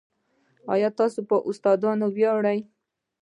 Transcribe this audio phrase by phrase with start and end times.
[0.73, 1.19] ایا ستاسو
[1.49, 2.59] استادان ویاړي؟